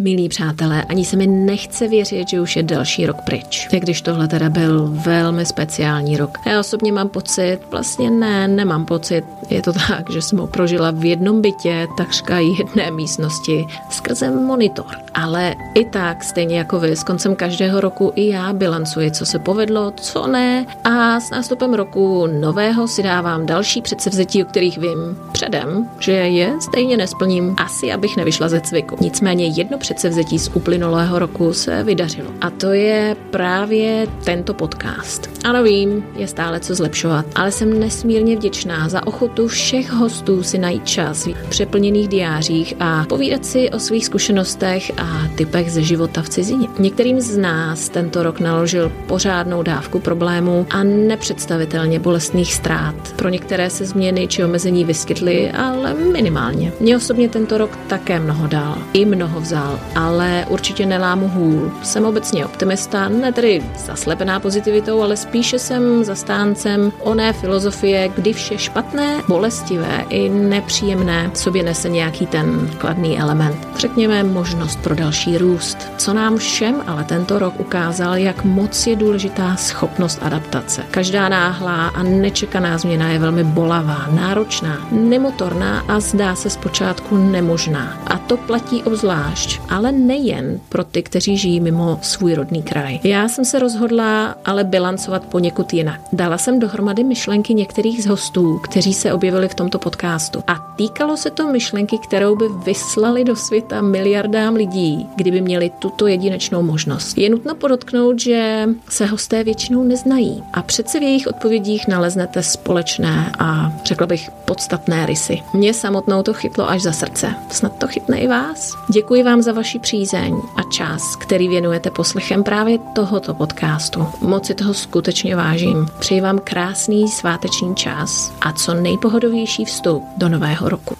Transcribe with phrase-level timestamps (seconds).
[0.00, 3.68] Milí přátelé, ani se mi nechce věřit, že už je další rok pryč.
[3.72, 6.38] I když tohle teda byl velmi speciální rok.
[6.46, 10.90] Já osobně mám pocit, vlastně ne, nemám pocit, je to tak, že jsem ho prožila
[10.90, 14.86] v jednom bytě, takřka jedné místnosti, skrze monitor.
[15.14, 19.38] Ale i tak, stejně jako vy, s koncem každého roku i já bilancuji, co se
[19.38, 25.18] povedlo, co ne a s nástupem roku nového si dávám další předsevzetí, o kterých vím
[25.32, 28.96] předem, že je stejně nesplním, asi abych nevyšla ze cviku.
[29.00, 32.30] Nicméně jedno předsevzetí z uplynulého roku se vydařilo.
[32.40, 35.30] A to je právě tento podcast.
[35.44, 40.58] Ano, vím, je stále co zlepšovat, ale jsem nesmírně vděčná za ochotu všech hostů si
[40.58, 46.22] najít čas v přeplněných diářích a povídat si o svých zkušenostech a typech ze života
[46.22, 46.68] v cizině.
[46.78, 52.94] Některým z nás tento rok naložil pořádnou dávku problémů a nepředstavitelně bolestných ztrát.
[53.16, 56.72] Pro některé se změny či omezení vyskytly, ale minimálně.
[56.80, 61.72] Mě osobně tento rok také mnoho dal, i mnoho vzal ale určitě nelámu hůl.
[61.82, 68.58] Jsem obecně optimista, ne tedy zaslepená pozitivitou, ale spíše jsem zastáncem oné filozofie, kdy vše
[68.58, 73.68] špatné, bolestivé i nepříjemné sobě nese nějaký ten kladný element.
[73.76, 75.78] Řekněme možnost pro další růst.
[75.96, 80.82] Co nám všem ale tento rok ukázal, jak moc je důležitá schopnost adaptace.
[80.90, 87.98] Každá náhlá a nečekaná změna je velmi bolavá, náročná, nemotorná a zdá se zpočátku nemožná.
[88.06, 93.00] A to platí obzvlášť ale nejen pro ty, kteří žijí mimo svůj rodný kraj.
[93.04, 96.00] Já jsem se rozhodla ale bilancovat poněkud jinak.
[96.12, 100.42] Dala jsem dohromady myšlenky některých z hostů, kteří se objevili v tomto podcastu.
[100.46, 106.06] A týkalo se to myšlenky, kterou by vyslali do světa miliardám lidí, kdyby měli tuto
[106.06, 107.18] jedinečnou možnost.
[107.18, 113.32] Je nutno podotknout, že se hosté většinou neznají a přece v jejich odpovědích naleznete společné
[113.38, 115.38] a řekla bych podstatné rysy.
[115.54, 117.34] Mě samotnou to chytlo až za srdce.
[117.50, 118.78] Snad to chytne i vás.
[118.88, 124.06] Děkuji vám za vaši přízeň a čas, který věnujete poslechem právě tohoto podcastu.
[124.20, 125.86] Moc si toho skutečně vážím.
[125.98, 130.96] Přeji vám krásný sváteční čas a co nejpohodovější vstup do nového roku.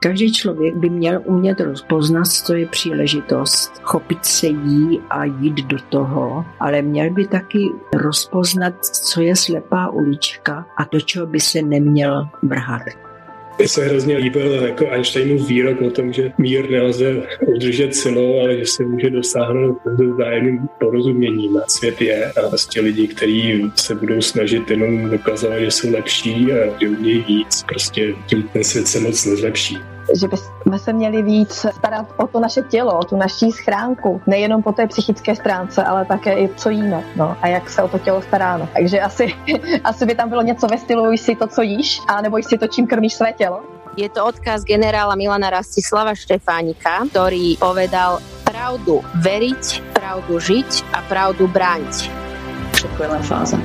[0.00, 5.76] Každý člověk by měl umět rozpoznat, co je příležitost, chopit se jí a jít do
[5.88, 11.62] toho, ale měl by taky rozpoznat, co je slepá ulička a do čeho by se
[11.62, 12.82] neměl vrhat.
[13.58, 18.58] Mně se hrozně líbil jako Einsteinův výrok o tom, že mír nelze udržet silou, ale
[18.58, 21.56] že se může dosáhnout pouze vzájemným porozuměním.
[21.56, 26.52] A svět je a vlastně lidi, kteří se budou snažit jenom dokazovat, že jsou lepší
[26.52, 31.22] a že umějí víc, prostě tím ten svět se moc nezlepší že bychom se měli
[31.22, 35.84] víc starat o to naše tělo, o tu naší schránku, nejenom po té psychické stránce,
[35.84, 38.68] ale také i co jíme no, a jak se o to tělo staráme.
[38.72, 39.34] Takže asi,
[39.84, 42.66] asi by tam bylo něco ve stylu si to, co jíš, a nebo si to,
[42.66, 43.60] čím krmíš své tělo.
[43.96, 51.48] Je to odkaz generála Milana Rastislava Štefánika, ktorý povedal pravdu veriť, pravdu žiť a pravdu
[51.48, 52.12] brániť.
[52.76, 53.56] Všetko je len fáza.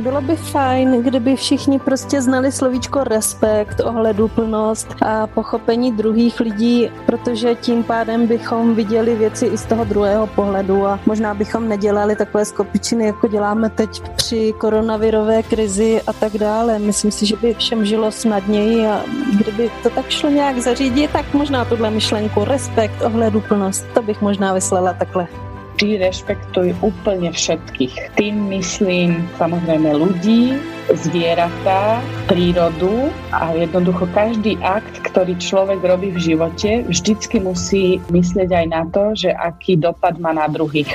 [0.00, 7.54] Bylo by fajn, kdyby všichni prostě znali slovíčko respekt, ohleduplnost a pochopení druhých lidí, protože
[7.54, 12.44] tím pádem bychom viděli věci i z toho druhého pohledu a možná bychom nedělali takové
[12.44, 16.78] skopičiny, jako děláme teď při koronavirové krizi a tak dále.
[16.78, 19.00] Myslím si, že by všem žilo snadněji a
[19.38, 24.52] kdyby to tak šlo nějak zařídit, tak možná tuhle myšlenku respekt, ohleduplnost, to bych možná
[24.52, 25.26] vyslala takhle
[25.76, 28.16] vždy rešpektuj úplne všetkých.
[28.16, 30.56] Tým myslím samozrejme ľudí,
[30.88, 38.66] zvieratá, prírodu a jednoducho každý akt, ktorý človek robí v živote, vždycky musí myslieť aj
[38.72, 40.88] na to, že aký dopad má na druhých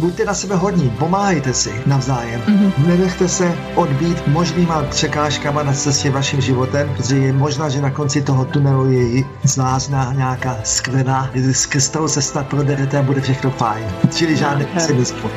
[0.00, 2.40] buďte na sebe hodní, pomáhejte si navzájem.
[2.40, 2.86] Mm-hmm.
[2.86, 8.22] Nenechte se odbít možnýma překážkama na cestě vaším životem, protože je možná, že na konci
[8.22, 13.86] toho tunelu je zlázná nějaká skvrna, z kterou se snad proderete a bude všechno fajn.
[14.14, 15.32] Čili žádné pesimismus.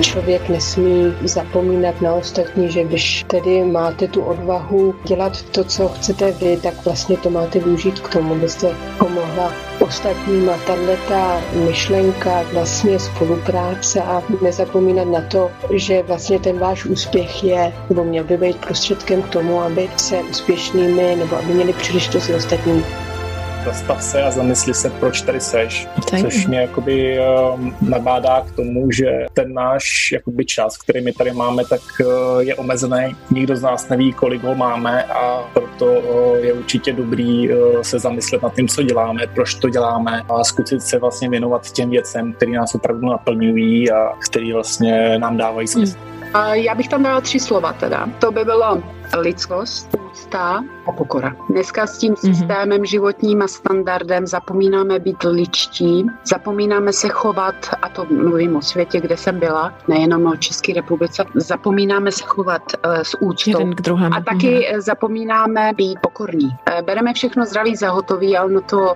[0.00, 6.32] Člověk nesmí zapomínat na ostatní, že když tedy máte tu odvahu dělat to, co chcete
[6.32, 8.68] vy, tak vlastně to máte využít k tomu, abyste
[8.98, 9.52] pomohla
[9.86, 17.44] ostatním a tato myšlenka vlastně spolupráce a nezapomínat na to, že vlastně ten váš úspěch
[17.44, 22.30] je, nebo měl by být prostředkem k tomu, aby se úspěšnými nebo aby měli příležitost
[22.36, 22.84] ostatní
[23.66, 25.88] zastav se a zamysli se, proč tady seš.
[26.10, 26.20] Tak.
[26.20, 31.32] Což mě jakoby uh, nabádá k tomu, že ten náš jakoby čas, který my tady
[31.32, 33.16] máme, tak uh, je omezený.
[33.30, 37.98] Nikdo z nás neví, kolik ho máme a proto uh, je určitě dobrý uh, se
[37.98, 42.32] zamyslet nad tím, co děláme, proč to děláme a zkusit se vlastně věnovat těm věcem,
[42.32, 45.96] které nás opravdu naplňují a které vlastně nám dávají smysl.
[45.98, 46.54] Hmm.
[46.54, 48.08] Já bych tam dala tři slova teda.
[48.18, 48.82] To by bylo
[49.14, 51.36] lidskost, úcta a pokora.
[51.50, 52.34] Dneska s tím mhm.
[52.34, 52.84] systémem, mm-hmm.
[52.84, 59.16] životním a standardem zapomínáme být ličtí, zapomínáme se chovat, a to mluvím o světě, kde
[59.16, 63.50] jsem byla, nejenom o České republice, zapomínáme se chovat uh, s úctou.
[63.50, 64.14] Jeden k druhému.
[64.16, 64.80] A taky mm-hmm.
[64.80, 66.46] zapomínáme být pokorní.
[66.46, 68.94] Uh, bereme všechno zdraví za hotový, ale no to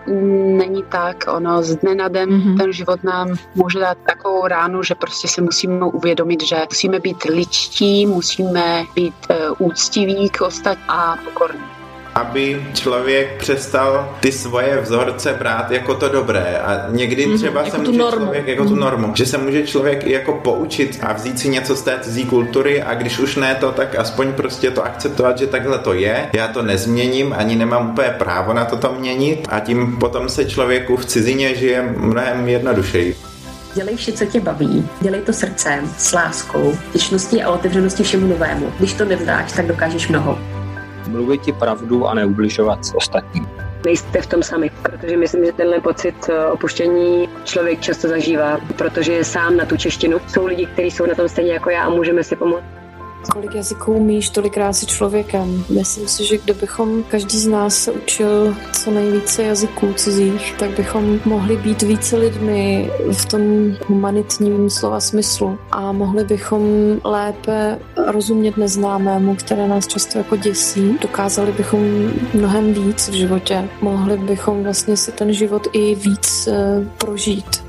[0.56, 1.24] není tak.
[1.28, 2.58] Ono z dne na den mm-hmm.
[2.58, 7.24] ten život nám může dát takovou ránu, že prostě se musíme uvědomit, že musíme být
[7.24, 11.80] ličtí, musíme být uh, úctiví k ostatním a pokorní
[12.14, 17.70] aby člověk přestal ty svoje vzorce brát jako to dobré a někdy mhm, třeba mm,
[17.70, 18.24] se může normu.
[18.24, 18.80] člověk jako tu mhm.
[18.80, 22.24] normu, že se může člověk i jako poučit a vzít si něco z té cizí
[22.24, 26.28] kultury a když už ne to, tak aspoň prostě to akceptovat, že takhle to je,
[26.32, 30.96] já to nezměním, ani nemám úplně právo na toto měnit a tím potom se člověku
[30.96, 33.29] v cizině žije mnohem jednodušeji.
[33.74, 34.88] Dělej vše, co tě baví.
[35.00, 38.72] Dělej to srdcem, s láskou, vděčností a otevřeností všemu novému.
[38.78, 40.38] Když to nevzdáš, tak dokážeš mnoho.
[41.08, 43.48] Mluvit ti pravdu a neubližovat ostatním.
[43.84, 49.12] Nejste v tom sami, protože myslím, že tenhle pocit eh, opuštění člověk často zažívá, protože
[49.12, 50.18] je sám na tu češtinu.
[50.28, 52.79] Jsou lidi, kteří jsou na tom stejně jako já a můžeme si pomoct.
[53.32, 55.64] Kolik jazyků umíš, tolikrát si člověkem.
[55.68, 61.20] Myslím si, že kdybychom každý z nás se učil co nejvíce jazyků cizích, tak bychom
[61.24, 63.40] mohli být více lidmi v tom
[63.86, 66.62] humanitním slova smyslu a mohli bychom
[67.04, 70.98] lépe rozumět neznámému, které nás často jako děsí.
[71.00, 73.68] Dokázali bychom mnohem víc v životě.
[73.80, 77.59] Mohli bychom vlastně si ten život i víc eh, prožít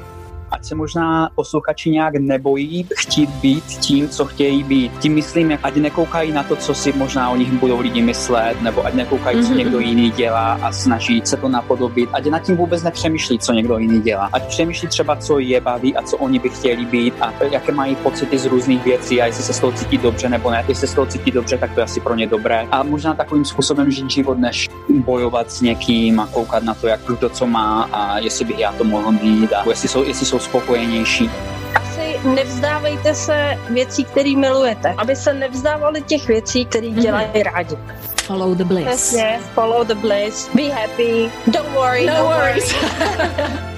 [0.51, 4.91] ať se možná posluchači nějak nebojí chtít být tím, co chtějí být.
[4.99, 8.85] Tím myslím, ať nekoukají na to, co si možná o nich budou lidi myslet, nebo
[8.85, 9.43] ať nekoukají, mm-hmm.
[9.43, 9.57] co mhm.
[9.57, 12.09] někdo jiný dělá a snaží se to napodobit.
[12.13, 14.29] Ať nad tím vůbec nepřemýšlí, co někdo jiný dělá.
[14.33, 17.95] Ať přemýšlí třeba, co je baví a co oni by chtěli být a jaké mají
[17.95, 20.65] pocity z různých věcí a jestli se z toho cítí dobře nebo ne.
[20.67, 22.67] Jestli se z toho cítí dobře, tak to je asi pro ně dobré.
[22.71, 26.99] A možná takovým způsobem žít život, než bojovat s někým a koukat na to, jak
[27.07, 30.39] kdo co má a jestli bych já to mohl mít a jestli jsou, jestli jsou
[30.41, 31.29] spokojenější.
[31.75, 37.01] Asi nevzdávejte se věcí, které milujete, aby se nevzdávali těch věcí, které mm-hmm.
[37.01, 37.75] dělají rádi.
[38.23, 38.85] Follow the bliss.
[38.85, 42.75] Přesně, follow the bliss, be happy, don't worry, no, no worries.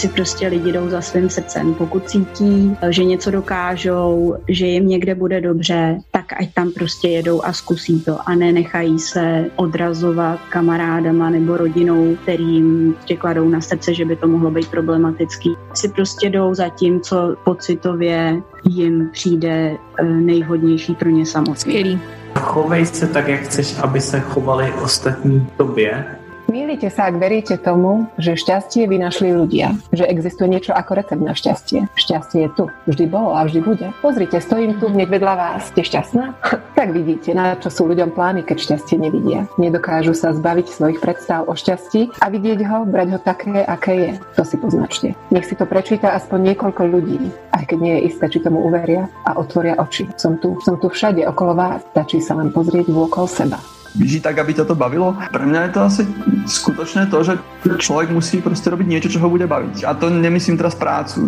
[0.00, 1.74] si prostě lidi jdou za svým srdcem.
[1.74, 5.98] Pokud cítí, že něco dokážou, že jim někde bude dobře,
[6.30, 12.16] tak ať tam prostě jedou a zkusí to a nenechají se odrazovat kamarádama nebo rodinou,
[12.22, 15.56] kterým tě kladou na srdce, že by to mohlo být problematický.
[15.74, 21.56] Si prostě jdou za tím, co pocitově jim přijde eh, nejvhodnější pro ně samotné.
[21.56, 22.00] Skvělý.
[22.38, 26.04] Chovej se tak, jak chceš, aby se chovali ostatní tobě
[26.50, 31.30] Mýlite sa, ak veríte tomu, že šťastie vynašli ľudia, že existuje niečo ako recept na
[31.30, 31.86] šťastie.
[31.94, 33.86] Šťastie je tu, vždy bolo a vždy bude.
[34.02, 35.70] Pozrite, stojím tu hneď vedľa vás.
[35.70, 36.34] Ste šťastná?
[36.78, 39.46] tak vidíte, na čo sú ľuďom plány, keď šťastie nevidia.
[39.62, 44.12] Nedokážu sa zbaviť svojich predstav o šťastí a vidieť ho, brať ho také, aké je.
[44.34, 45.14] To si poznačte.
[45.30, 49.06] Nech si to prečíta aspoň niekoľko ľudí, aj keď nie je isté, či tomu uveria
[49.22, 50.10] a otvoria oči.
[50.18, 53.62] Som tu, som tu všade okolo vás, stačí sa len pozrieť vôkol seba
[53.98, 55.16] žiť tak, aby ťa to bavilo.
[55.32, 56.02] Pre mňa je to asi
[56.46, 57.34] skutočné to, že
[57.82, 59.84] človek musí proste robiť niečo, čo ho bude baviť.
[59.84, 61.26] A to nemyslím teraz prácu,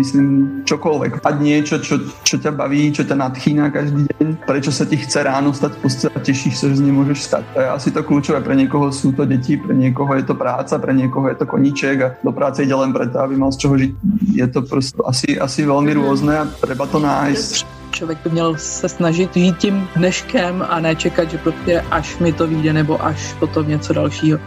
[0.00, 1.24] myslím čokoľvek.
[1.24, 5.24] A niečo, čo, čo ťa baví, čo ťa nadchýna každý deň, prečo sa ti chce
[5.24, 7.44] ráno stať v posteli a tešíš sa, že z nej môžeš stať.
[7.54, 8.38] To je asi to kľúčové.
[8.40, 11.96] Pre niekoho sú to deti, pre niekoho je to práca, pre niekoho je to koníček
[12.02, 13.92] a do práce ide len preto, aby mal z čoho žiť.
[14.32, 18.88] Je to proste asi, asi veľmi rôzne a treba to nájsť člověk by měl se
[18.88, 23.32] snažit žít tím dneškem a ne čekat, že prostě až mi to vyjde nebo až
[23.32, 24.38] potom něco dalšího.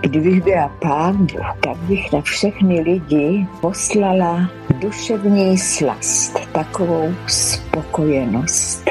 [0.00, 1.26] Kdybych byla pán,
[1.64, 8.84] tak bych na všechny lidi poslala duševní slast, takovou spokojenost,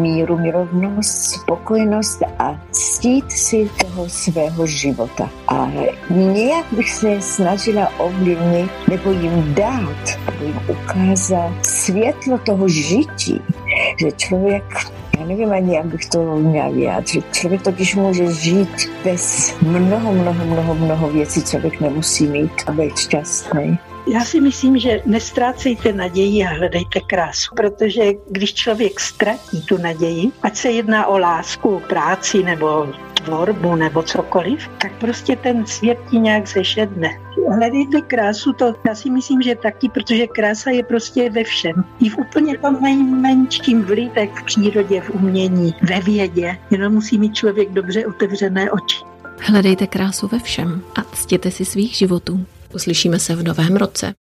[0.00, 2.60] míru, mirovnost, spokojenost a
[3.06, 5.30] ctít si toho svého života.
[5.48, 5.70] A
[6.10, 13.40] nějak bych se snažila ovlivnit nebo jim dát, nebo jim ukázat světlo toho žití,
[14.00, 14.64] že člověk
[15.18, 17.24] já nevím ani, jak bych to měla vyjádřit.
[17.32, 22.98] Člověk totiž může žít bez mnoho, mnoho, mnoho, mnoho věcí, člověk nemusí mít a být
[22.98, 23.78] šťastný.
[24.08, 30.30] Já si myslím, že nestrácejte naději a hledejte krásu, protože když člověk ztratí tu naději,
[30.42, 32.86] ať se jedná o lásku, práci nebo
[33.24, 37.08] tvorbu nebo cokoliv, tak prostě ten svět ti nějak zešedne.
[37.48, 41.84] Hledejte krásu, to já si myslím, že taky, protože krása je prostě ve všem.
[42.00, 46.58] I v úplně tom nejmenším vlivek v přírodě, v umění, ve vědě.
[46.70, 48.98] Jenom musí mít člověk dobře otevřené oči.
[49.40, 52.46] Hledejte krásu ve všem a ctěte si svých životů.
[52.76, 54.14] Uslyšíme se v novém roce.